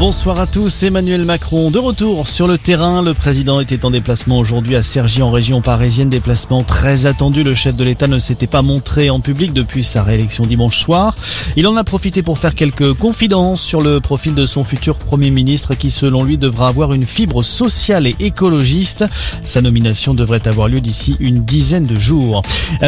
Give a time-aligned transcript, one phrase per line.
[0.00, 3.02] Bonsoir à tous, Emmanuel Macron de retour sur le terrain.
[3.02, 7.42] Le président était en déplacement aujourd'hui à Cergy en région parisienne, déplacement très attendu.
[7.42, 11.14] Le chef de l'État ne s'était pas montré en public depuis sa réélection dimanche soir.
[11.56, 15.28] Il en a profité pour faire quelques confidences sur le profil de son futur Premier
[15.28, 19.04] ministre qui selon lui devra avoir une fibre sociale et écologiste.
[19.44, 22.40] Sa nomination devrait avoir lieu d'ici une dizaine de jours.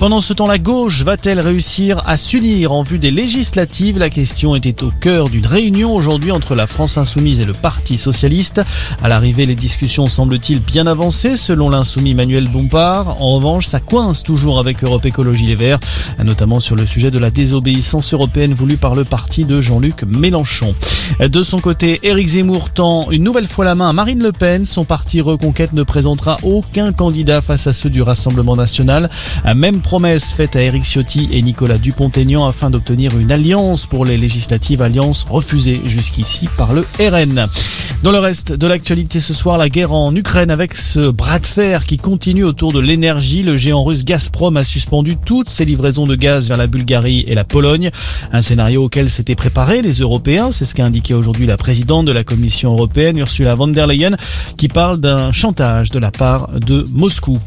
[0.00, 3.96] Pendant ce temps, la gauche va-t-elle réussir à s'unir en vue des législatives?
[3.96, 7.98] La question était au cœur d'une réunion aujourd'hui entre la France insoumise et le Parti
[7.98, 8.62] socialiste.
[9.02, 13.20] À l'arrivée, les discussions semblent-ils bien avancées selon l'insoumis Manuel Bompard.
[13.22, 15.80] En revanche, ça coince toujours avec Europe Écologie Les Verts,
[16.24, 20.74] notamment sur le sujet de la désobéissance européenne voulue par le parti de Jean-Luc Mélenchon.
[21.20, 24.64] De son côté, Éric Zemmour tend une nouvelle fois la main à Marine Le Pen.
[24.64, 29.10] Son parti Reconquête ne présentera aucun candidat face à ceux du Rassemblement national.
[29.54, 34.16] Même promesse faite à Éric Ciotti et Nicolas Dupont-Aignan afin d'obtenir une alliance pour les
[34.16, 37.48] législatives, alliance refusée jusqu'ici par le RN.
[38.02, 41.46] Dans le reste de l'actualité ce soir, la guerre en Ukraine avec ce bras de
[41.46, 43.42] fer qui continue autour de l'énergie.
[43.42, 47.34] Le géant russe Gazprom a suspendu toutes ses livraisons de gaz vers la Bulgarie et
[47.34, 47.90] la Pologne.
[48.32, 50.52] Un scénario auquel s'étaient préparés les Européens.
[50.52, 54.16] C'est ce qu'a indiqué aujourd'hui la présidente de la Commission européenne, Ursula von der Leyen,
[54.56, 57.40] qui parle d'un chantage de la part de Moscou.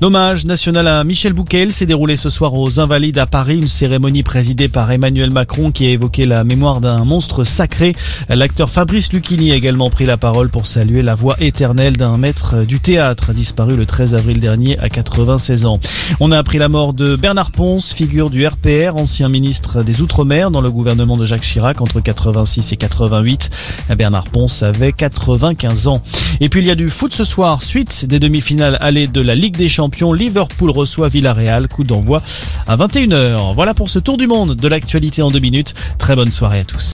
[0.00, 4.22] L'hommage national à Michel Bouquet s'est déroulé ce soir aux Invalides à Paris, une cérémonie
[4.22, 7.96] présidée par Emmanuel Macron qui a évoqué la mémoire d'un monstre sacré.
[8.28, 12.64] L'acteur Fabrice Lucchini a également pris la parole pour saluer la voix éternelle d'un maître
[12.64, 15.80] du théâtre disparu le 13 avril dernier à 96 ans.
[16.20, 20.50] On a appris la mort de Bernard Ponce, figure du RPR, ancien ministre des Outre-mer
[20.50, 23.50] dans le gouvernement de Jacques Chirac entre 86 et 88.
[23.96, 26.02] Bernard Ponce avait 95 ans.
[26.40, 29.34] Et puis il y a du foot ce soir, suite des demi-finales allées de la
[29.34, 32.20] Ligue des Champions Liverpool reçoit Villarreal, coup d'envoi
[32.66, 33.54] à 21h.
[33.54, 35.72] Voilà pour ce tour du monde de l'actualité en deux minutes.
[35.98, 36.86] Très bonne soirée à tous.